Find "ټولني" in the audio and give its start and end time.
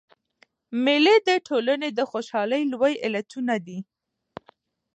1.47-1.89